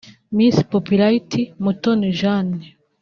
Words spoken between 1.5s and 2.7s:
Mutoni Jane